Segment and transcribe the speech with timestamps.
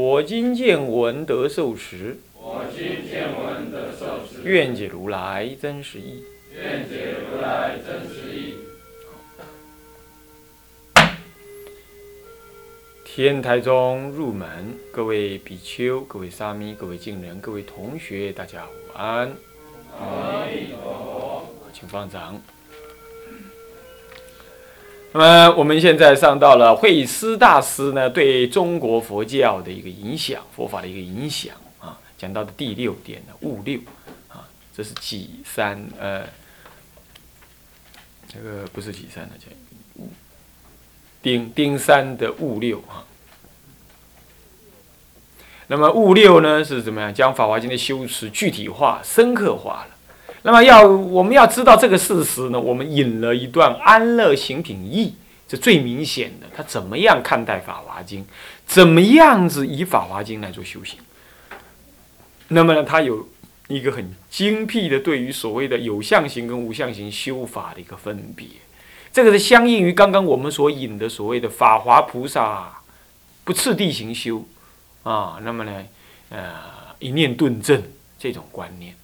[0.00, 2.16] 我今见闻得受持。
[2.34, 4.40] 我今见闻得受持。
[4.44, 6.24] 愿解如来真实义。
[6.54, 8.54] 愿解如来真实义。
[13.04, 19.30] 天台中入门，各位比丘、各位沙弥、各位敬人、各位同学，大家午安。
[19.98, 22.40] 阿弥陀佛，请放掌。
[25.12, 33.80] 那么我们现在上到了慧思大师呢对中国佛教的一个影响，佛法的一个影响啊，讲到的第六点呢，物六
[34.28, 36.22] 啊，这是几三呃，
[38.28, 39.46] 这个不是几三的，叫
[39.96, 40.08] 物。
[41.22, 43.04] 丁丁三的物六啊，
[45.66, 47.12] 那么物六呢是怎么样？
[47.12, 49.96] 将《法华经》的修持具体化、深刻化了。
[50.42, 55.08] 那么要我们要知道这个事实呢，我们引了一段《安乐行品义》，
[55.46, 58.22] 这最明显的，他怎么样看待《法华经》，
[58.66, 60.98] 怎么样子以《法华经》来做修行。
[62.48, 63.28] 那么呢，他有
[63.68, 68.46] 一个很精辟的对于所谓的有相行跟无相行修法的一个分别。
[69.12, 72.80] 这个是相应于刚刚我们所引的所谓的法华菩萨
[73.44, 74.44] 不次第行修
[75.02, 75.84] 啊，那么呢，
[76.30, 76.54] 呃，
[76.98, 77.82] 一念顿正
[78.18, 78.94] 这种观念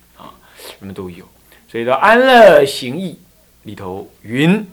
[0.67, 1.27] 什，么都有。
[1.71, 3.19] 所以说安乐行义
[3.63, 4.67] 里头云：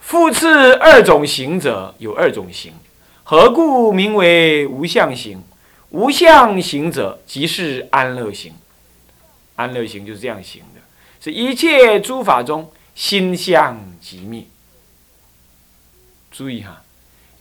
[0.00, 2.72] 复次二种行者有二种行，
[3.22, 5.42] 何故名为无相行？
[5.90, 8.52] 无相行者即是安乐行。
[9.56, 10.80] 安乐行就是这样行的，
[11.20, 12.72] 是一切诸法中。
[12.92, 14.44] 心相即灭，
[16.30, 16.82] 注意哈，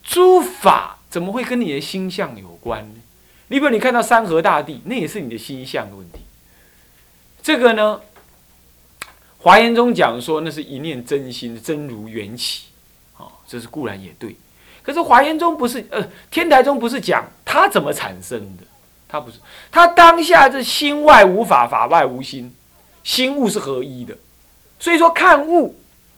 [0.03, 2.95] 诸法怎么会跟你的心相有关呢？
[3.49, 6.19] 你比如你看到山河大地，那也是你的心相的问题。
[7.41, 7.99] 这个呢，
[9.37, 12.65] 华严中讲说那是一念真心，真如缘起，
[13.17, 14.35] 哦，这是固然也对。
[14.81, 18.63] 可是华严中不是，呃，天台中不是讲它怎么产生的，
[19.07, 19.37] 它不是，
[19.71, 22.53] 它当下这心外无法，法外无心，
[23.03, 24.17] 心物是合一的。
[24.79, 25.75] 所以说看物，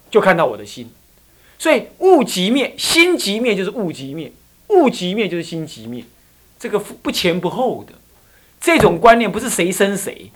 [0.09, 0.91] 就看到我的心，
[1.57, 4.31] 所以物即灭，心即灭，就是物即灭，
[4.69, 6.05] 物即灭就是心即灭，
[6.59, 7.93] 这个不前不后的
[8.61, 10.31] 这种观念不是谁生谁，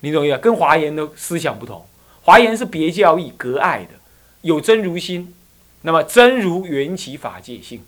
[0.00, 0.38] 你懂意思？
[0.38, 1.84] 跟华严的思想不同，
[2.22, 3.90] 华严是别教义，隔爱的，
[4.42, 5.34] 有真如心，
[5.82, 7.82] 那么真如缘起法界性，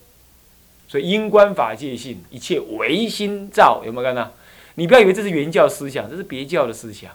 [0.89, 4.31] 所以因观法界性，一切唯心造，有没有看到？
[4.75, 7.11] 你不要以为这是原教思想，这是别教的思想，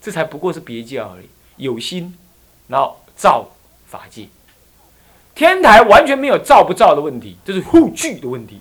[0.00, 1.26] 这才不过是别教而已。
[1.56, 2.16] 有心，
[2.68, 3.50] 然后造
[3.86, 4.26] 法界，
[5.34, 8.60] 天台完全没有造不造的问题，这是互具的问题，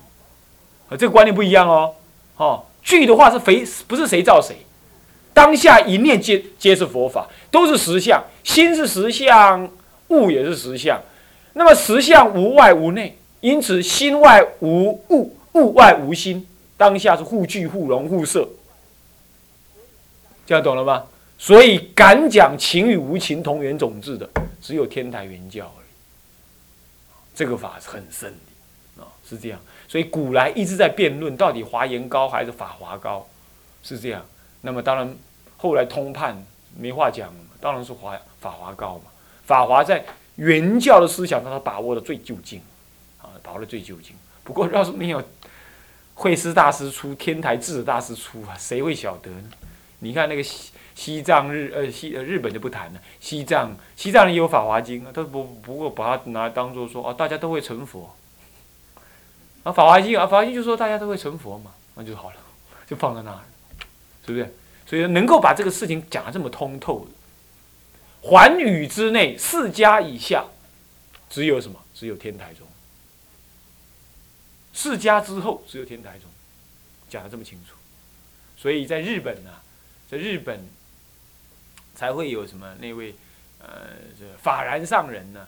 [0.89, 1.95] 啊，这个观念不一样哦，
[2.35, 4.57] 哦，具的话是肥不是谁造谁，
[5.39, 9.71] 当下一念皆皆是佛法，都是实相，心是实相，
[10.09, 11.01] 物也是实相，
[11.53, 16.45] 那么实相无外无内，因此心外无物，物外无心，
[16.75, 18.49] 当下是互具互融互摄，
[20.45, 21.05] 这样懂了吗？
[21.37, 24.29] 所以敢讲情与无情同源种质的，
[24.61, 25.87] 只有天台原教而已。
[27.33, 29.59] 这个法是很深的啊，是这样。
[29.87, 33.25] 所以古来一直在辩论，到底华严高还是法华高，
[33.81, 34.25] 是这样。
[34.59, 35.15] 那么当然
[35.59, 36.43] 后来通判
[36.75, 39.11] 没话讲了嘛，当然是华法华高嘛。
[39.45, 40.03] 法华在
[40.37, 42.59] 原教的思想上，他把握的最究竟
[43.21, 44.15] 啊，把握的最究竟。
[44.43, 45.21] 不过要是没有
[46.15, 49.51] 慧思大师出，天台智者大师出啊，谁会晓得呢？
[49.99, 50.41] 你看那个。
[50.41, 58.13] 西西藏日呃西呃日本就不谈了，西藏西藏也有法华经啊，他不不过把它拿当做说哦大家都会成佛，
[59.63, 62.35] 啊法华经啊法华经就说大家都会成佛嘛，那就好了，
[62.85, 63.39] 就放在那儿，
[64.25, 64.53] 是不是？
[64.89, 67.07] 所以能够把这个事情讲得这么通透，
[68.21, 70.45] 寰宇之内四家以下，
[71.29, 71.79] 只有什么？
[71.93, 72.65] 只有天台宗。
[74.73, 76.29] 四家之后只有天台宗，
[77.09, 77.75] 讲得这么清楚，
[78.57, 79.51] 所以在日本呢，
[80.09, 80.59] 在日本。
[81.95, 83.13] 才会有什么那位，
[83.57, 85.45] 呃，这法然上人呢？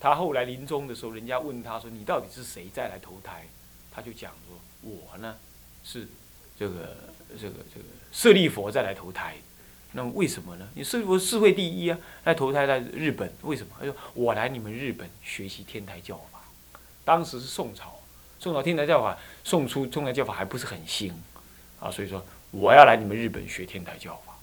[0.00, 3.46] 他后来临终的时候，人家问他说：“你到底是谁再来投胎？”
[3.94, 5.36] 他就讲说：“我呢，
[5.84, 6.08] 是
[6.58, 6.96] 这个
[7.40, 9.34] 这个这个舍利佛再来投胎。
[9.96, 10.68] 那么为什么呢？
[10.74, 13.72] 你舍利佛智慧第一啊，来投胎在日本，为什么？
[13.78, 16.40] 他说我来你们日本学习天台教法。
[17.04, 18.00] 当时是宋朝，
[18.40, 21.14] 宋朝天台教法送出，天台教法还不是很兴，
[21.78, 24.34] 啊，所以说我要来你们日本学天台教法，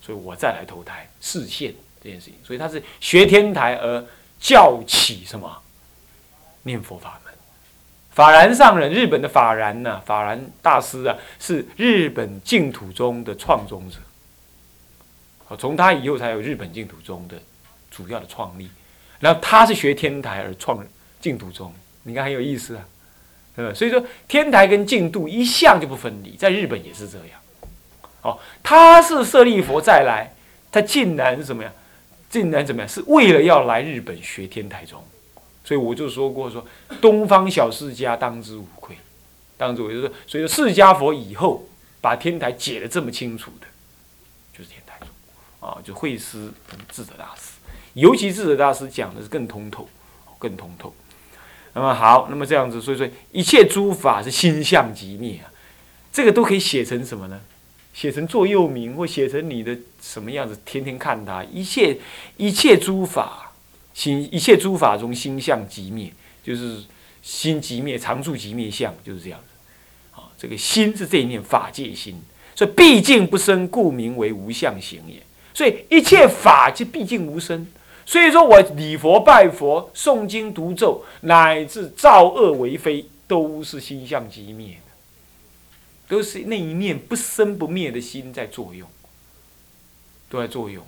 [0.00, 4.06] 所以我再来投胎视现这件事情，所以他是学天台而
[4.38, 5.60] 教起什么
[6.62, 7.34] 念佛法门。
[8.14, 13.98] 法然上人，日本的法然呢，法然大师啊，是日本净土宗的创宗者。
[15.44, 17.36] 好，从他以后才有日本净土宗的
[17.90, 18.70] 主要的创立。
[19.18, 20.84] 然后他是学天台而创
[21.20, 21.74] 净土宗，
[22.04, 22.84] 你看很有意思啊，
[23.56, 27.40] 嗯，所以说天台跟净土一向就不分离，在日本也是这样。
[28.22, 30.32] 哦，他是舍利佛再来，
[30.70, 31.72] 他竟然什么呀？
[32.30, 32.88] 竟然怎么样？
[32.88, 35.02] 是为了要来日本学天台宗。
[35.64, 36.62] 所以我就说过，说
[37.00, 38.98] 东方小释迦当之无愧，
[39.56, 39.94] 当之无愧。
[39.94, 41.66] 就是所以说释迦佛以后
[42.02, 43.66] 把天台解得这么清楚的，
[44.52, 45.08] 就是天台宗
[45.66, 46.50] 啊，就慧师
[46.92, 47.52] 智者大师，
[47.94, 49.88] 尤其智者大师讲的是更通透，
[50.38, 50.94] 更通透。
[51.72, 55.48] 那么好，那么这样子，所以说一切诸法是心相即灭啊，
[56.12, 57.40] 这个都可以写成什么呢？
[57.94, 60.60] 写成座右铭，或写成你的什么样子？
[60.66, 61.96] 天天看它，一切
[62.36, 63.52] 一切诸法。
[63.94, 66.12] 心一切诸法中心相即灭，
[66.42, 66.82] 就是
[67.22, 70.20] 心即灭，常住即灭相，就是这样子。
[70.20, 72.20] 啊，这个心是这一念法界心，
[72.54, 75.22] 所以毕竟不生，故名为无相行也。
[75.54, 77.66] 所以一切法就毕竟无生。
[78.04, 84.92] 所以说我礼佛拜佛、诵经读咒，乃至造恶为非，都是心相即灭的，
[86.08, 88.86] 都是那一念不生不灭的心在作用，
[90.28, 90.84] 都在作用。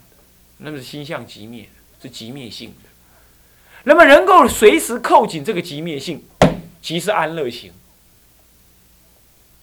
[0.58, 1.68] 那么是心相即灭，
[2.02, 2.88] 是即灭性的。
[3.88, 6.24] 那么能够随时扣紧这个极灭性，
[6.82, 7.70] 即是安乐行，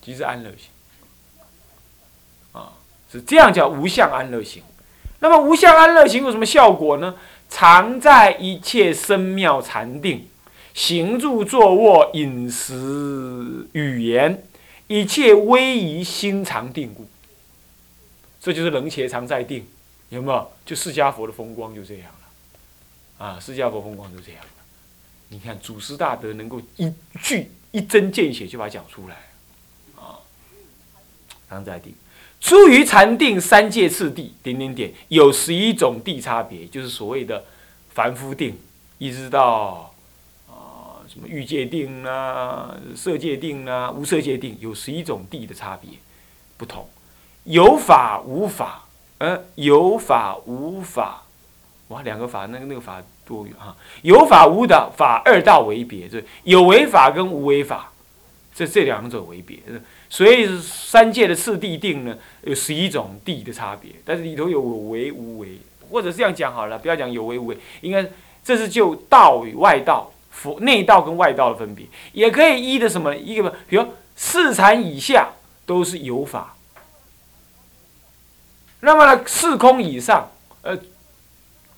[0.01, 0.69] 即是安乐行，
[2.53, 2.71] 啊，
[3.11, 4.63] 是这样叫无相安乐行。
[5.19, 7.15] 那么无相安乐行有什么效果呢？
[7.49, 10.29] 常在一切深妙禅定，
[10.73, 14.41] 行住坐卧饮食语言，
[14.87, 17.05] 一切威仪心常定故。
[18.39, 19.67] 这就是能且常在定，
[20.07, 20.49] 有没有？
[20.65, 22.05] 就释迦佛的风光就这样。
[23.23, 24.49] 啊，释迦佛风光是这样的。
[25.29, 29.15] 你看，祖师大德能够一句一针见血就把它讲出来，
[29.95, 30.19] 啊，
[31.47, 31.95] 常在定，
[32.41, 37.45] 出于禅定三界次第，点点点，有十一种地差别，就是所谓的
[37.91, 38.59] 凡夫定，
[38.97, 39.93] 一直到
[40.49, 45.91] 啊什么欲界定啊、色界定啊、无色界定，有十一种地的差别
[46.57, 46.89] 不同，
[47.45, 48.85] 有法无法，
[49.19, 51.23] 呃，有法无法，
[51.87, 53.01] 哇，两个法，那个那个法。
[53.25, 57.91] 多元啊，有法无的法二道为别，这有为法跟无为法，
[58.53, 59.59] 这这两者为别。
[60.09, 64.59] 所以三界的次第定呢，有十一种地的差别，但是里头有有
[64.89, 65.57] 为无为，
[65.89, 68.05] 或者这样讲好了，不要讲有为无为，应该
[68.43, 73.85] 这是就道与外道、佛内道跟外道的分别，也可以依的什么一个，比如
[74.15, 75.29] 四禅以下
[75.65, 76.55] 都是有法，
[78.81, 80.29] 那么呢四空以上，
[80.61, 80.77] 呃。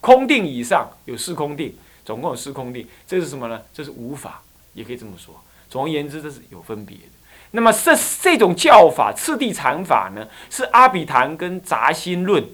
[0.06, 1.76] 空定以上有四空定，
[2.06, 3.60] 总共有四空定，这是什么呢？
[3.74, 4.44] 这是无法，
[4.76, 5.34] 也可以这么说。
[5.68, 7.04] 总而言之，这是有分别的。
[7.50, 12.48] 那么这这种教法次第禅法呢，是阿比昙跟杂心论，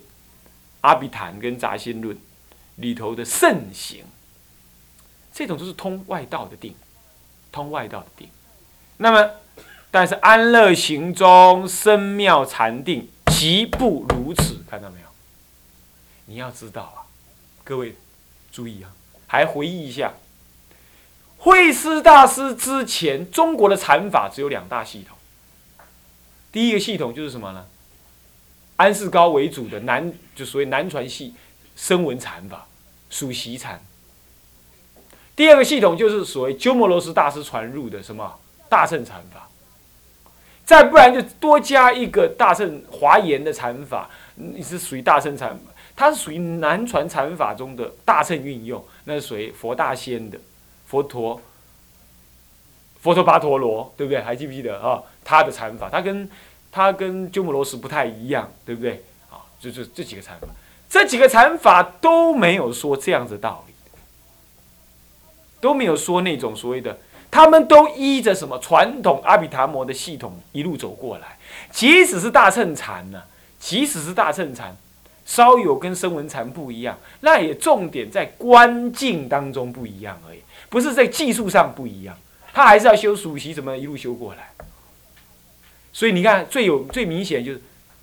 [0.80, 2.18] 阿比昙跟杂心论
[2.77, 4.06] 里头的圣行。
[5.33, 6.74] 这种就是通外道的定，
[7.51, 8.29] 通外道的定。
[8.96, 9.29] 那么，
[9.91, 14.63] 但是安乐行中深妙禅定，极不如此。
[14.70, 15.08] 看到没有？
[16.27, 17.00] 你要知道啊。
[17.71, 17.95] 各位
[18.51, 18.91] 注意啊，
[19.27, 20.11] 还回忆一下，
[21.37, 25.17] 慧师大师之前，中国的禅法只有两大系统。
[26.51, 27.65] 第一个系统就是什么呢？
[28.75, 31.33] 安世高为主的南，就所谓南传系
[31.77, 32.67] 声闻禅法，
[33.09, 33.81] 属习禅。
[35.33, 38.37] 第二个系统就是所谓鸠摩罗什大师传入的什么
[38.67, 39.47] 大乘禅法。
[40.65, 45.57] 再不然就多加一个大乘华严的禅法，你是属于大乘禅。
[45.95, 50.39] 它是属于南传禅法中的大乘运用，那是属于佛大仙的
[50.88, 51.39] 佛陀，
[53.01, 54.21] 佛陀巴陀罗，对不对？
[54.21, 55.03] 还记不记得啊？
[55.24, 56.29] 他的禅法，他跟
[56.71, 59.03] 他跟鸠摩罗什不太一样，对不对？
[59.29, 60.48] 啊，就是这几个禅法，
[60.89, 63.74] 这几个禅法都没有说这样子道理，
[65.60, 66.98] 都没有说那种所谓的，
[67.29, 71.38] 他们都依着什么传统阿毗达摩的系统一路走过来，
[71.69, 73.21] 即使是大乘禅呢，
[73.60, 74.75] 即使是大乘禅。
[75.31, 82.17] 稍有跟声闻禅不一样，那也重点在观境当中不一样而已，不是在技术上不一样。
[82.51, 84.51] 他还是要修属习，怎么一路修过来？
[85.93, 87.61] 所以你看，最有最明显就是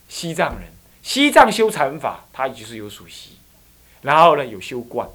[0.09, 0.71] 西藏人，
[1.03, 3.33] 西藏修禅法，他就是有属习，
[4.01, 5.07] 然后呢有修观，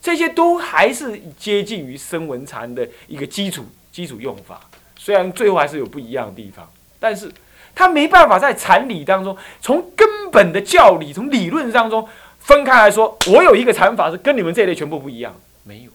[0.00, 4.62] 这些都还是接近于声闻禅的一个基础基础用法。
[4.96, 7.30] 虽然最后还是有不一样的地方，但是
[7.74, 12.08] 他没办法在禅理当中，从根本的教理，从理论当中
[12.38, 15.34] 分开来说，我有一个禅法是跟你们这一类全部不一样，
[15.64, 15.90] 没有。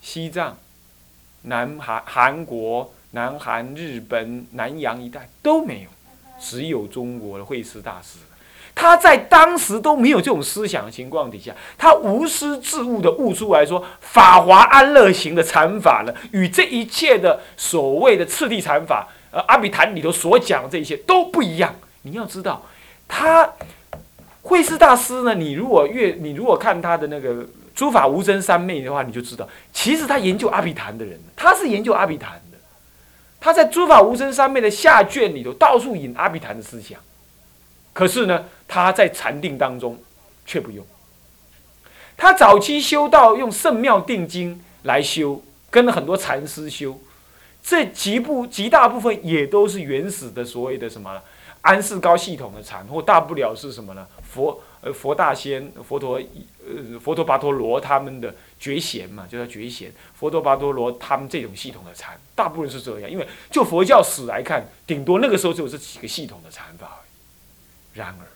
[0.00, 0.56] 西藏、
[1.42, 5.88] 南韩、韩国、南韩、日本、南洋一带都没有，
[6.40, 8.18] 只有中国的慧思大师。
[8.72, 21.74] 他在当时都没有这种思想的情况底下，他无师自悟的悟出来说，法华安乐行的禅法呢，与这一切的所谓的次第禅法，呃，阿比昙里头所讲的这些都不一样。
[22.02, 22.66] 你要知道，
[23.06, 23.52] 他
[24.42, 27.46] 慧思大师呢，你如果越你如果看他的那个。
[27.72, 32.58] 诸法无真三昧的话，你就知道，其实他研究阿毗昙的人，他是研究阿毗昙的。
[33.40, 37.00] 他在诸法无真三昧的下卷里头，到处引阿毗昙的思想。
[37.94, 39.98] 可是呢，他在禅定当中
[40.44, 40.84] 却不用。
[42.18, 47.00] 他早期修道用圣妙定经来修，跟很多禅师修，
[47.62, 51.20] 这极部极大部分也都是原始的所谓的什么
[51.60, 54.06] 安世高系统的禅，或大不了是什么呢？
[54.22, 54.60] 佛。
[54.82, 59.92] 呃，佛大仙、佛陀、呃，佛陀巴陀罗他们的觉贤嘛，就叫觉贤。
[60.14, 67.98] 佛陀巴陀罗他们这种系统的禅，大部分是这样，因为就佛教史来看，顶多那个时候只有这几个系统的禅法而已。
[67.98, 68.26] 然而，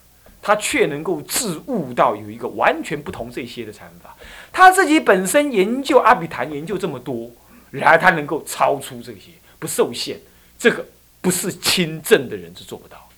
[0.42, 4.14] 他却能够自悟到有一个完全不同这些的禅法。
[4.52, 7.30] 他自己本身研究阿比昙研究这么多，
[7.78, 10.20] 然而他能够超出这些，不受限。
[10.58, 10.86] 这个
[11.20, 13.08] 不是亲政的人是做不到。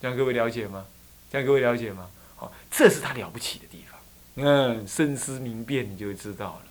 [0.00, 0.86] 这样各位了解吗？
[1.30, 2.08] 这样各位了解吗？
[2.36, 4.00] 好，这是他了不起的地方。
[4.36, 6.62] 嗯，深思明辨，你就知道了。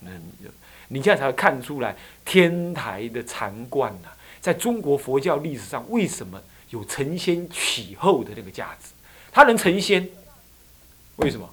[0.00, 0.50] 那你就，
[0.88, 4.08] 你现在才会看出来天台的禅观呐，
[4.40, 6.40] 在中国佛教历史上为什么
[6.70, 8.92] 有成仙起后的那个价值？
[9.32, 10.08] 他能成仙，
[11.16, 11.48] 为什么？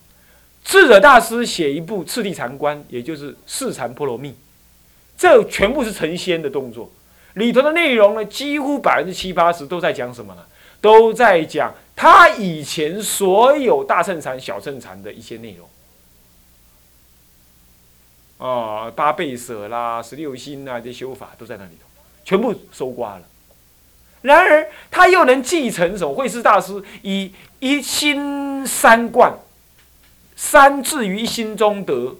[0.63, 4.29] 智者大师写一部《次第禅观》，也就是《四禅波罗蜜》，
[5.17, 6.89] 这全部是成仙的动作。
[7.33, 10.45] 里头的内容呢，几乎百分之七八十都在讲什么呢？
[10.79, 15.67] 都在讲他以前所有大圣禅、小圣禅的一些内容，
[18.37, 21.87] 啊，八倍舍啦、十六心啊，这修法都在那里头，
[22.25, 23.23] 全部收刮了。
[24.21, 26.13] 然而，他又能继承什么？
[26.13, 29.33] 慧思大师以一心三观，
[30.35, 32.15] 三至于心中得，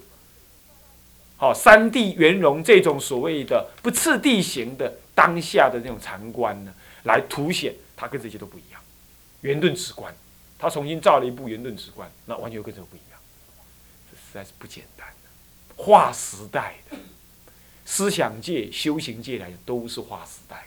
[1.36, 6.72] 好，三地圆融这种所谓的不次地形的当下的那种禅观呢，
[7.04, 7.74] 来凸显。
[7.96, 8.80] 它跟这些都不一样，
[9.42, 10.12] 圆顿直观，
[10.58, 13.20] 他重新造了一部圆顿直观，那完全跟这个不一样，
[14.10, 16.96] 这实在是不简单的，划时代的，
[17.86, 20.64] 思想界、修行界来讲都是划时代。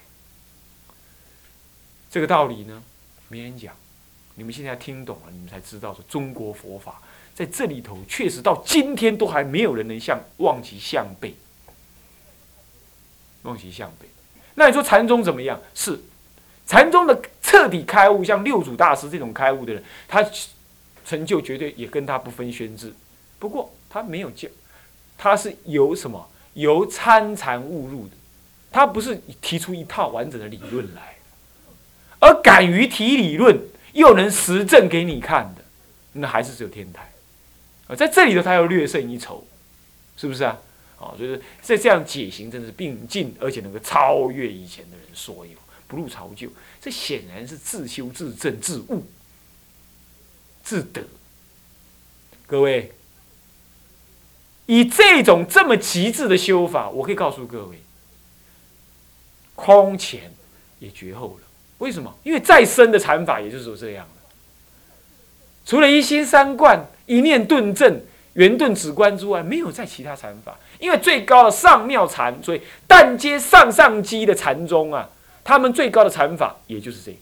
[2.09, 2.81] 这个道理呢，
[3.27, 3.75] 没人讲，
[4.35, 7.01] 你们现在听懂了，你们才知道说中国佛法
[7.37, 11.35] 在这里头确实到今天都还没有人能像望其项背，
[13.43, 14.07] 望其项背。
[14.55, 15.61] 那你说禅宗怎么样？
[15.75, 15.99] 是。
[16.65, 20.27] 禅宗的彻底开悟，像六祖大师这种开悟的人，他
[21.05, 22.91] 成就绝对也跟他不分轩轾。
[23.37, 24.49] 不过他没有教，
[25.15, 26.27] 他是由什么？
[26.55, 28.15] 由参禅悟入的。
[28.71, 31.15] 他不是提出一套完整的理论来，
[32.19, 33.61] 而敢于提理论，
[33.93, 35.63] 又能实证给你看的，
[36.13, 37.11] 那还是只有天台。
[37.87, 39.45] 啊，在这里头他又略胜一筹，
[40.15, 40.57] 是不是啊？
[40.99, 45.53] 啊，所以在这样解行，真的是并进，而且能够超越以前的人所有。
[45.89, 46.49] 不入朝旧，
[46.81, 49.05] 这显然是自修自证自悟
[50.61, 51.01] 自得。
[52.45, 52.91] 各位，
[54.65, 57.81] 以这种这么极致的修法，我可以告诉各位，
[59.55, 60.33] 空前
[60.79, 61.47] 也绝后了。
[61.77, 62.13] 为什么？
[62.23, 64.13] 因为再深的禅法，也就是这样了。
[65.65, 67.99] 除了一心三观、一念顿正、
[68.33, 70.55] 圆顿止观之外，没有在其他禅法。
[70.79, 75.09] 因为最高的上妙禅，所以但接上上机的禅宗啊。
[75.43, 77.17] 他们最高的禅法，也就是这个，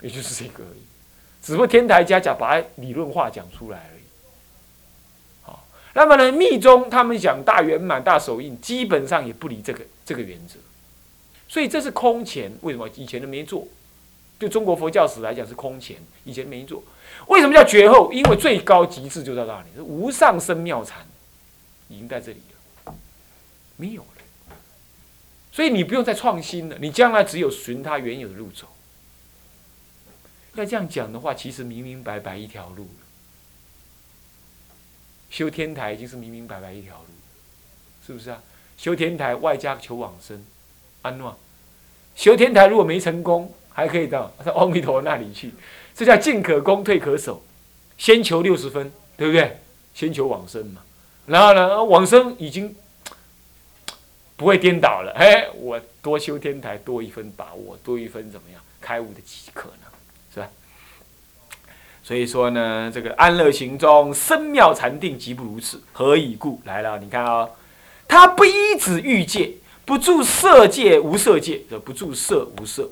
[0.00, 0.82] 也就是这个而已，
[1.40, 4.02] 只不过天台家讲把理论化讲出来而已。
[5.42, 10.56] 好，那么呢，密宗他们讲大圆满、大手印，基本上也不离这个这个原则，
[11.46, 12.50] 所以这是空前。
[12.62, 13.64] 为什么以前都没做？
[14.40, 16.82] 对中国佛教史来讲是空前，以前没做。
[17.28, 18.10] 为什么叫绝后？
[18.10, 21.06] 因为最高极致就在那里，是无上生妙禅，
[21.88, 22.40] 已经在这里
[22.86, 22.94] 了，
[23.76, 24.56] 没有了。
[25.52, 28.66] 所以你不用再创新了，你将来只有循他原有的路走。
[30.54, 32.88] 要这样讲的话，其实明明白白一条路。
[35.28, 37.14] 修天台已经是明明白白一条路，
[38.06, 38.42] 是不是啊？
[38.78, 40.42] 修天台外加求往生，
[41.02, 41.38] 安诺。
[42.16, 45.50] 修天台如果没成功，还可以到阿弥陀那里去，
[45.94, 47.42] 这叫进可攻退可守，
[47.96, 49.58] 先求六十分，对不对？
[49.94, 50.82] 先求往生嘛。
[51.24, 52.76] 然后呢，往生已经
[54.36, 55.12] 不会颠倒了。
[55.16, 59.20] 哎，我多修天台，多一分把握，多一分怎么样开悟的
[59.54, 59.90] 可能，
[60.34, 60.48] 是吧？
[62.02, 65.80] 所以说呢，这个安乐行中深妙禅定，即不如此。
[65.94, 66.60] 何以故？
[66.66, 67.48] 来了，你看啊，
[68.06, 69.52] 他不依止欲界，
[69.86, 72.90] 不住色界，无色界，的不住色无色。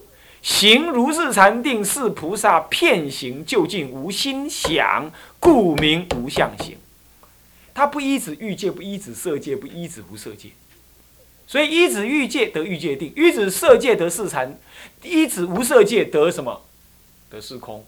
[0.48, 6.78] 行如是禅定，是菩萨片行究竟无心想，故名无相行。
[7.74, 10.48] 他不依止欲界，不依止色界，不依止无色界。
[11.46, 14.58] 所以依止欲界得欲界定，依止色界得四禅，
[15.02, 16.62] 依止无色界得什么？
[17.28, 17.84] 得是空。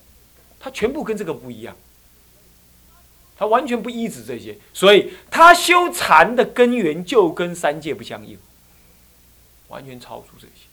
[0.60, 1.74] 他全部跟这个不一样，
[3.38, 8.38] 他完全不依止这些，所以他修禅的根源就跟三界不相应，
[9.68, 10.69] 完全超出这些。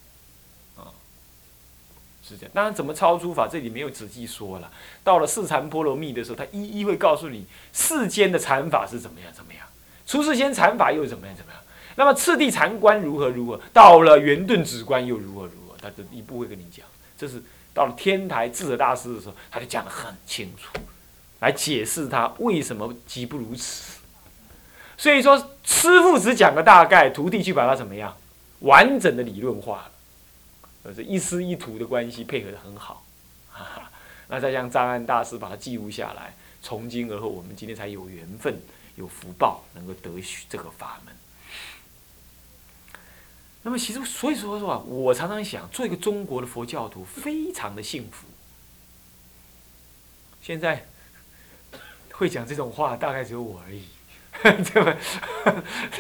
[2.28, 4.72] 是这样，当然怎么超出法，这里没有仔细说了。
[5.04, 9.66] 到了四禅波罗蜜的时候，他一一会告诉你世间的禅法是怎么样怎么样，
[10.06, 11.62] 出世间禅法又怎么样怎么样。
[11.96, 16.86] 那么次第禅观如何如何，到了圆顿止观又如何如何，他这一步会跟你讲。
[17.18, 17.42] 这是
[17.74, 20.78] 到了天台智者大师的时候，他就讲得很清楚，
[21.40, 23.98] 来解释他为什么极不如此。
[24.98, 28.16] 所以说，师傅只讲个大概，徒弟去把它怎么样
[28.60, 29.92] 完整的理论化了。
[30.94, 33.04] 是一师一徒的关系配合的很好，
[34.28, 38.62] 那再像张安大师把它记录下来，从今而后我们今天才有缘分、
[38.96, 41.16] 有福报，能够得许这个法门。
[43.64, 48.28] 那么其实所以说说啊，我常常想做一个中国的佛教徒，非常的幸福。
[50.42, 50.86] 现在
[52.12, 53.84] 会讲这种话，大概只有我而已，
[54.42, 54.96] 对？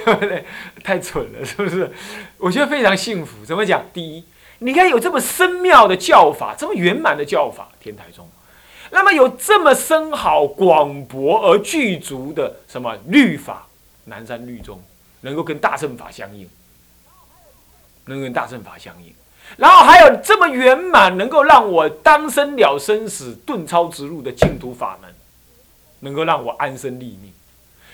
[0.15, 0.45] 不对？
[0.83, 1.91] 太蠢了，是不是？
[2.37, 3.45] 我觉得非常幸福。
[3.45, 3.85] 怎么讲？
[3.91, 4.23] 第一。
[4.59, 8.27] 你看，有这么深妙的教法，这么圆满的教法，天台宗，
[8.89, 13.67] 那么有这么深好、广博而具足的什么律法，
[14.05, 14.81] 南山律宗，
[15.21, 16.49] 能够跟大乘法相应，
[18.05, 19.13] 能跟大乘法相应，
[19.57, 25.13] 然后还有这么圆满，能够让我当生了生死、顿超直入的净土法门，
[25.99, 27.31] 能够让我安身立命。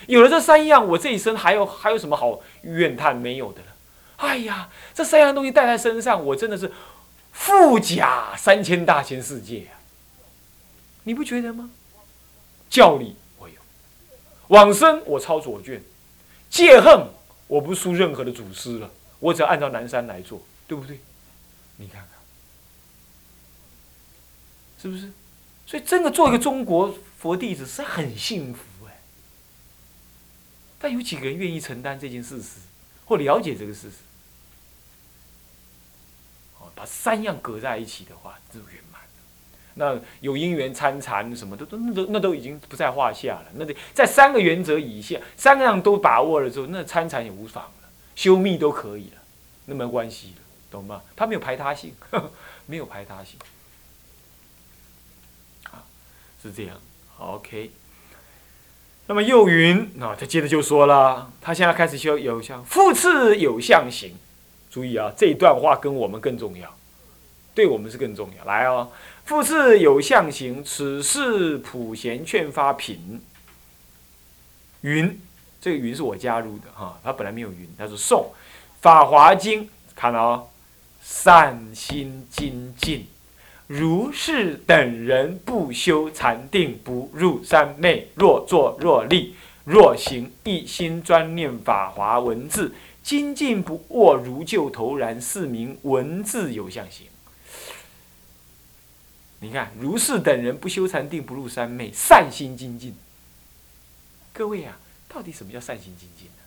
[0.08, 3.73] 有了这三样，我这一生还有还有什么好怨叹没有的了？
[4.18, 6.72] 哎呀，这三样东西带在身上，我真的是
[7.32, 9.82] 富甲三千大千世界啊！
[11.04, 11.70] 你不觉得吗？
[12.70, 13.56] 教理我有，
[14.48, 15.84] 往生我抄左卷，
[16.50, 17.08] 戒恨
[17.48, 21.00] 我不输任何的祖师了，我只要按照南山来做，对不对？
[21.78, 22.10] 你看看，
[24.82, 25.12] 是不是？
[25.66, 29.02] 所以真的做一个中国佛弟子是很幸福哎。
[30.80, 32.60] 但有几个人愿意承担这件事实？
[33.06, 33.98] 或了解这个事实，
[36.60, 39.08] 哦，把三样搁在一起的话，就圆满了
[39.76, 43.46] 那有因缘参禅什么的，都那都那都已经不在话下了。
[43.56, 49.22] 那得在三个原则以下，三个样都把握了之后，那参禅也无妨了，修密都可以了，
[49.66, 51.02] 那没关系了，懂吗？
[51.16, 51.94] 他没有排他性，
[52.68, 53.38] 没有排他性，
[55.72, 55.84] 啊，
[56.42, 56.80] 是这样。
[57.18, 57.72] OK。
[59.06, 64.16] 那么又云啊，他接着就说了，他现在开始修有相，复次有相行。
[64.72, 66.74] 注意啊，这一段话跟我们更重要，
[67.54, 68.46] 对我们是更重要。
[68.46, 68.92] 来哦，
[69.26, 73.22] 复次有相行，此是普贤劝发品。
[74.82, 75.20] 云，
[75.62, 78.16] 这个云是我加入的哈，他本来没有云，他是诵
[78.82, 80.48] 《法华经》，看到哦，
[81.04, 83.08] 善心精进。
[83.76, 88.08] 如是等人不修禅定，不入三昧。
[88.14, 89.34] 若坐若立，
[89.66, 97.08] 若行，一心专念法华文字，精进不卧，如旧头然，是名文字有相行。
[99.40, 102.96] 你看，如是等人不修禅定，不入三昧，善心精进。
[104.34, 104.78] 各位啊，
[105.10, 106.44] 到底什么叫善心精进呢？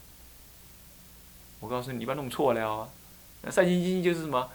[1.58, 2.88] 我告诉你，你不要弄错了哦。
[3.42, 4.48] 那善心精进就是什么？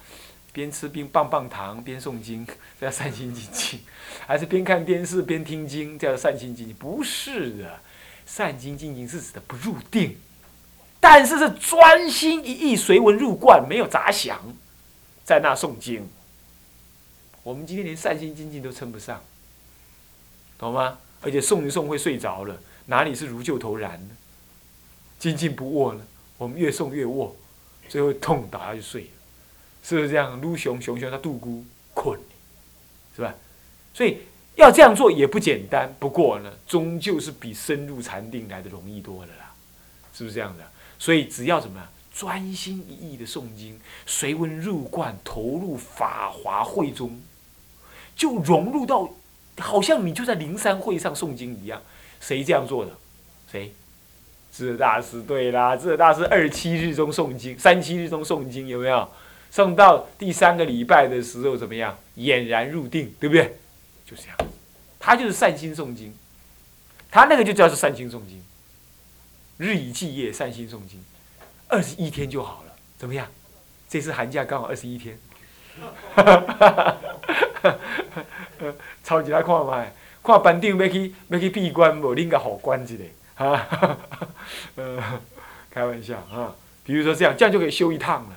[0.54, 2.46] 边吃边棒棒糖边诵经，
[2.80, 3.80] 这叫善心精进；
[4.28, 6.76] 还是边看电视边听经，叫善心精进？
[6.76, 7.80] 不是的，
[8.26, 10.18] 善心精进是指的不入定，
[11.00, 14.40] 但是是专心一意随文入观，没有杂想，
[15.24, 16.08] 在那诵经。
[17.44, 19.24] 我们今天连善心精进都称不上，
[20.58, 21.00] 懂吗？
[21.22, 24.10] 而且诵一诵会睡着了，哪里是如旧投然呢？
[25.18, 26.02] 精进不卧呢？
[26.38, 27.36] 我们越诵越卧，
[27.88, 29.10] 最后痛倒下去睡了。
[29.84, 30.40] 是不是这样？
[30.40, 31.64] 撸熊熊熊，他杜姑
[31.94, 32.20] 困，
[33.16, 33.34] 是吧？
[33.94, 34.20] 所以
[34.56, 35.94] 要这样做也不简单。
[36.00, 39.54] 不过呢，终究是比深入禅定来的容易多了啦，
[40.14, 40.64] 是不是这样的？
[41.00, 41.82] 所以只要什么，
[42.14, 47.20] 专心一意的诵经，随文入观，投入法华会中，
[48.16, 49.10] 就融入到，
[49.58, 51.82] 好像你就在灵山会上诵经一样。
[52.20, 52.92] 谁这样做的？
[53.52, 53.74] 谁？
[54.54, 59.10] 智大师对啦，智大师二七日中诵经，三七日中诵经有没有？
[59.52, 61.96] 送到第三个礼拜的时候怎么样？
[62.18, 63.56] 俨然入定，对不对？
[64.06, 64.38] 就这样，
[64.98, 66.16] 他就是善心诵经，
[67.12, 68.42] 他那个就叫做善心诵经，
[69.58, 71.04] 日以继夜善心诵经，
[71.68, 73.28] 二十一天就好了，怎么样？
[73.90, 75.20] 这次寒假刚好二十一天，
[79.04, 82.96] 超级来看麦，看班长要去要去闭关无，恁个好关一下，
[83.36, 83.98] 哈，
[85.70, 88.36] 开玩笑啊，比如说这样，这样就可以修一趟了，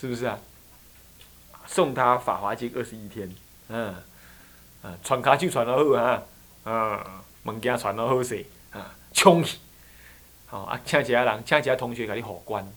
[0.00, 0.38] 是不是啊？
[1.66, 3.34] 送他《法华经》二十一天，
[3.68, 3.94] 嗯，
[4.82, 6.22] 啊，传卡就传到好啊，
[6.64, 9.58] 啊，物件传到好势，啊，冲去，
[10.46, 12.70] 好啊，请一下人，请一下同学给你互关，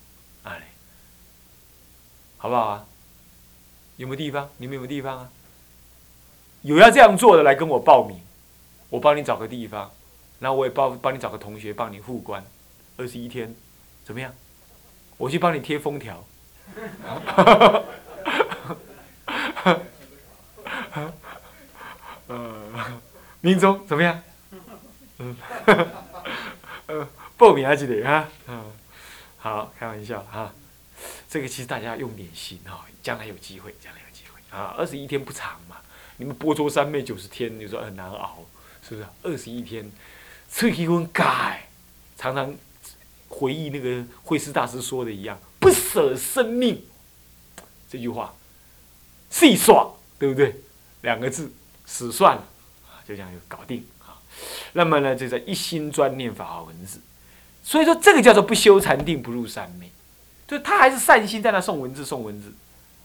[0.43, 0.69] 哎。
[2.39, 2.85] 好不好啊？
[3.95, 4.47] 有没有地方？
[4.57, 5.29] 你们有没有地方啊？
[6.61, 8.21] 有要这样做的来跟我报名，
[8.89, 9.91] 我帮你找个地方，
[10.39, 12.45] 然后我也帮帮你找个同学帮你互关，
[12.97, 13.55] 二十一天，
[14.05, 14.31] 怎么样？
[15.17, 16.23] 我去帮你贴封条。
[22.27, 23.01] 呃，
[23.41, 24.21] 民众怎么样？
[25.19, 25.35] 嗯，
[26.87, 28.29] 呃，报名还是得啊？
[28.47, 28.71] 嗯，
[29.37, 30.53] 好，开玩笑哈。
[31.29, 34.73] 这个其实大家用点心哈，将来有机会，将来有机会啊！
[34.77, 35.77] 二十一天不长嘛，
[36.17, 38.45] 你们波州三昧九十天，你说很难熬，
[38.81, 39.07] 是不是？
[39.23, 39.91] 二十一天，
[40.51, 41.67] 这一文改，
[42.17, 42.55] 常常
[43.27, 46.81] 回忆那个慧师大师说的一样，不舍生命
[47.89, 48.33] 这句话，
[49.29, 49.85] 细算
[50.17, 50.55] 对不对？
[51.01, 51.51] 两个字，
[51.85, 52.43] 死算了，
[53.05, 54.15] 就这样就搞定啊。
[54.71, 57.01] 那么呢，就在一心专念法华文字，
[57.65, 59.91] 所以说这个叫做不修禅定，不入三昧。
[60.47, 62.53] 就他还是善心在那送文字，送文字，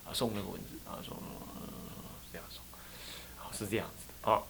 [0.06, 1.16] 啊，送那个文字，啊，送
[2.32, 2.62] 这样送，
[3.58, 4.40] 是这样子的啊。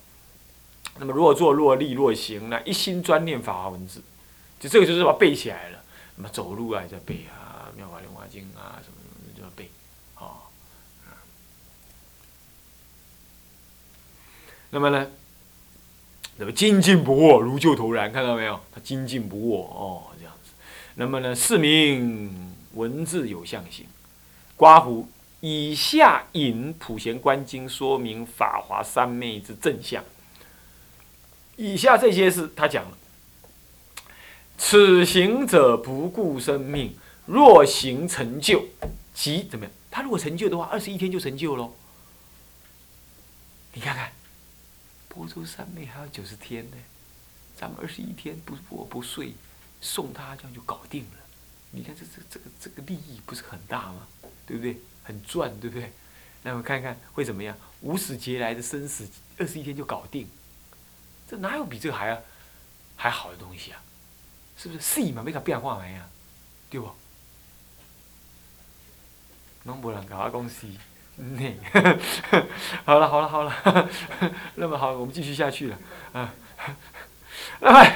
[0.98, 4.02] 那么若坐若立若行呢，一心专念法华文字，
[4.60, 5.78] 就这个就是把背起来了。
[6.16, 7.32] 那么走路啊，在背啊，
[7.76, 9.70] 《妙法莲华经》啊，什么什么就要背，
[10.14, 10.48] 啊。
[14.70, 15.10] 那么呢，
[16.36, 18.60] 那么精进不惑，如旧头然，看到没有？
[18.72, 20.50] 他精进不惑哦，这样子。
[20.94, 22.50] 那么呢，四名。
[22.74, 23.86] 文字有象形，
[24.56, 25.06] 刮胡
[25.40, 30.02] 以下引普贤观经说明法华三昧之正相。
[31.56, 32.96] 以下这些是他讲了：
[34.56, 36.96] 此行者不顾生命，
[37.32, 38.66] 若行成就，
[39.14, 39.72] 即怎么样？
[39.90, 41.72] 他如果成就的话，二十一天就成就喽。
[43.72, 44.12] 你看看，
[45.08, 46.76] 波州三昧还有九十天呢，
[47.56, 49.32] 咱们二十一天不我不睡，
[49.80, 51.20] 送他这样就搞定了。
[51.70, 54.06] 你看这这这个这个利益不是很大吗？
[54.46, 54.76] 对不对？
[55.02, 55.90] 很赚，对不对？
[56.42, 57.56] 那我看看会怎么样？
[57.80, 60.28] 无始劫来的生死，二十一天就搞定，
[61.26, 62.22] 这哪有比这还要
[62.94, 63.82] 还好的东西啊？
[64.58, 64.80] 是不是？
[64.82, 66.06] 死嘛，没个变化没啊？
[66.68, 66.92] 对不？
[69.64, 70.66] 侬无人搞公司，
[71.18, 71.54] 嗯，
[72.84, 73.88] 好了好了好了，
[74.56, 75.78] 那么好，我们继续下去了
[76.12, 76.34] 啊。
[77.60, 77.86] 那么。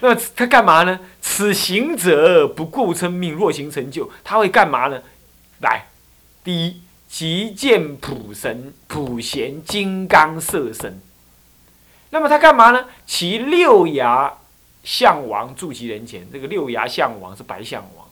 [0.00, 1.00] 那他干嘛呢？
[1.20, 5.02] 此行者不顾生命，若行成就，他会干嘛呢？
[5.60, 5.86] 来，
[6.44, 11.00] 第一，即见普神、普贤金刚色身。
[12.10, 12.84] 那么他干嘛呢？
[13.06, 14.34] 其六牙
[14.84, 16.30] 象王住其人前。
[16.30, 18.06] 这个六牙象王是白象王，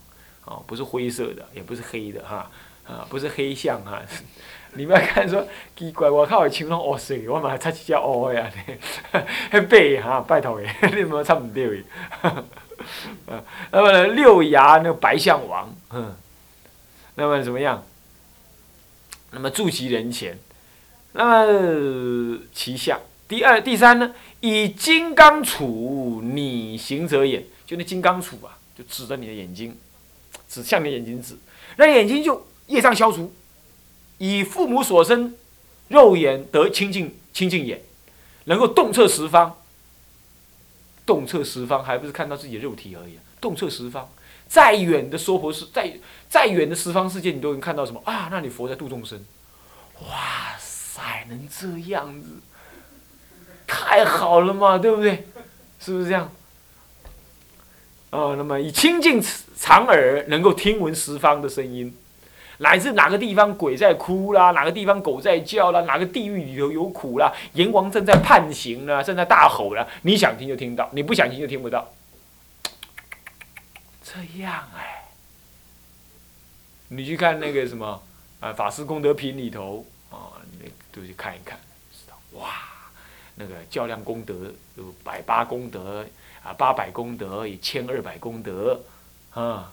[0.47, 2.51] 哦，不是灰色的，也不是黑的，哈，
[2.87, 4.01] 啊，不是黑象哈。
[4.75, 8.51] 你们看说奇怪，我靠，青龙乌色，我嘛差一只乌的啊！
[9.51, 11.85] 迄白哈拜托诶， 你们差唔对诶。
[13.71, 16.15] 那么六牙那个白象王，嗯，
[17.15, 17.83] 那么怎么样？
[19.31, 20.39] 那么住其人前，
[21.13, 23.01] 那么其相。
[23.27, 24.15] 第二、第三呢？
[24.41, 29.75] 以金刚杵拟行者眼，就那金刚杵啊，就指着你的眼睛，
[30.49, 31.37] 指向你的眼睛指，
[31.77, 33.33] 那眼睛就业障消除。
[34.19, 35.35] 以父母所生
[35.89, 37.83] 肉眼得清净清净眼，
[38.45, 39.57] 能够洞彻十方。
[41.05, 43.17] 洞彻十方，还不是看到自己的肉体而已。
[43.41, 44.11] 洞彻十方，
[44.49, 45.97] 再远的娑婆世，再
[46.29, 48.29] 再远的十方世界，你都能看到什么啊？
[48.29, 49.25] 那你佛在度众生，
[50.03, 52.29] 哇塞，能这样子，
[53.69, 55.29] 太好了嘛，对不对？
[55.79, 56.33] 是不是这样？
[58.11, 61.97] 哦，那么以清净此长耳，能够听闻十方的声音。
[62.59, 71.93] 乃至哪个地方鬼在哭啦，哪个地方狗在叫啦，哪个地狱里头有苦啦，阎王正在判刑啦，正在大吼啦，你想听就听到，你不想听就听不到。
[74.03, 75.05] 这样哎，
[76.89, 78.03] 你去看那个什么
[78.41, 81.59] 啊，《法师功德品》里头啊，你都去看一看，
[81.93, 82.49] 知道哇？
[83.35, 86.07] 那个较量功德有百八功德
[86.43, 88.81] 啊，八百功德，一千二百功德
[89.41, 89.73] 啊。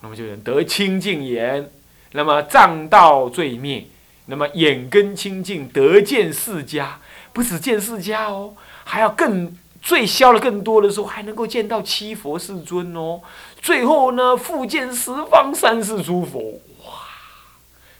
[0.00, 1.70] 那么就是得清净眼，
[2.10, 3.86] 那么障道罪灭，
[4.26, 6.98] 那么眼根清净，得见世家，
[7.32, 13.20] 不止见世家哦，还要更最消了更多的时候，还能够见到七佛世尊哦。
[13.60, 16.92] 最后呢，复见十方三世诸佛，哇，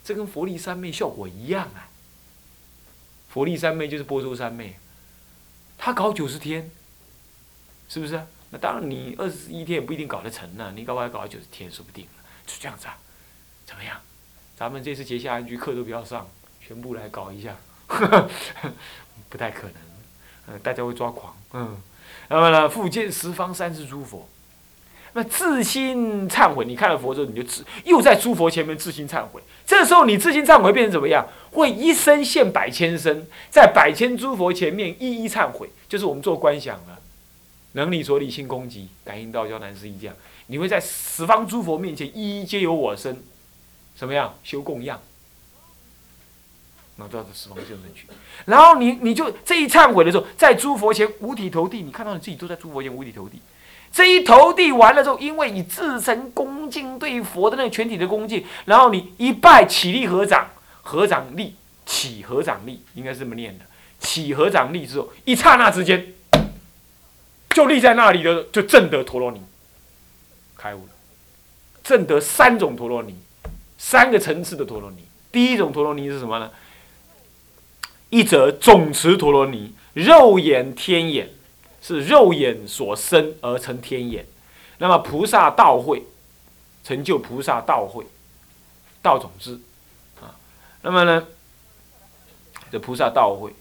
[0.03, 1.87] 这跟佛力三昧效果一样啊。
[3.29, 4.77] 佛力三昧就是波州三昧，
[5.79, 6.69] 他搞九十天，
[7.89, 8.21] 是不是？
[8.53, 10.73] 那当然，你二十一天也不一定搞得成呢。
[10.77, 12.07] 你搞不好搞到九十天，说不定
[12.47, 12.97] 就这样子啊？
[13.65, 13.97] 怎么样？
[14.55, 16.29] 咱们这次结下安居课都不要上，
[16.61, 17.57] 全部来搞一下，
[19.31, 19.75] 不太可能。
[20.49, 21.35] 嗯，大家会抓狂。
[21.55, 21.81] 嗯，
[22.29, 24.29] 那么呢，复见十方三世诸佛，
[25.15, 26.67] 那自心忏悔。
[26.67, 29.43] 你看了佛之后，你就自又在诸佛前面自心忏悔。
[29.65, 31.27] 这时候你自心忏悔变成怎么样？
[31.53, 36.99] 会一生现百千身，在百千诸佛前面一一忏悔，就是我们做观想了。
[37.73, 40.15] 能力所理性攻击，感应道交难是一样。
[40.49, 43.23] 你会在十方诸佛面前一一皆有我身，
[43.97, 45.01] 什么样修供养？
[46.97, 48.07] 那到十方修身去。
[48.45, 53.41] 然后你你就这一忏悔的时候，在诸佛前五体投地，你看到你自己都在诸佛前五体投地。
[53.91, 60.51] 这一投地完了之后，因为你自身恭敬对佛的那个全体的恭敬，然后你一拜起立合掌，
[60.83, 61.55] 合掌立
[61.87, 63.65] 起合掌立，应该是这么念的。
[63.99, 66.13] 起合掌立之后，一刹那之间。
[67.55, 69.41] 就立在那里的，就证得陀罗尼，
[70.57, 70.93] 开悟了。
[71.83, 73.17] 证得三种陀罗尼，
[73.77, 75.05] 三个层次的陀罗尼。
[75.31, 76.51] 第一种陀罗尼是什么呢？
[78.11, 81.31] 一则总持陀罗尼，肉眼天眼，
[81.81, 84.27] 是肉眼所生而成天眼。
[84.79, 86.03] 那么菩萨道会，
[86.85, 88.05] 成就菩萨道会，
[89.01, 89.61] 道种子
[90.21, 90.37] 啊。
[90.83, 91.27] 那么呢，
[92.71, 93.53] 这菩萨道会。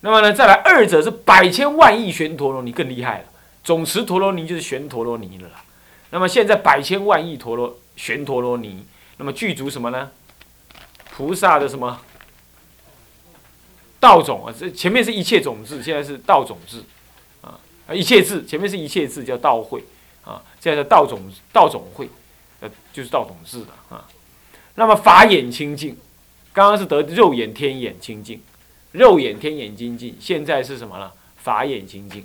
[0.00, 3.24] 那么呢，再来二者是百千万亿旋陀罗尼更厉害了，
[3.64, 5.64] 总持陀罗尼就是旋陀罗尼了啦。
[6.10, 8.84] 那么现在百千万亿陀罗旋陀罗尼，
[9.16, 10.10] 那么具足什么呢？
[11.16, 12.00] 菩萨的什么
[13.98, 14.54] 道种啊？
[14.56, 16.84] 这前面是一切种子，现在是道种子
[17.40, 17.58] 啊！
[17.92, 19.82] 一切字前面是一切字叫道会
[20.24, 21.20] 啊，现在是道种
[21.52, 22.08] 道种会，
[22.60, 24.06] 呃，就是道种字的啊。
[24.74, 25.96] 那么法眼清净，
[26.52, 28.40] 刚刚是得肉眼天眼清净。
[28.96, 31.12] 肉眼天眼清净，现在是什么了？
[31.36, 32.24] 法眼清净。